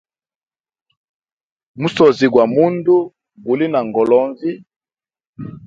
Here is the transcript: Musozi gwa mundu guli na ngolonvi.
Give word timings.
Musozi 1.81 2.25
gwa 2.33 2.45
mundu 2.53 2.95
guli 3.43 3.65
na 3.73 3.79
ngolonvi. 3.87 4.51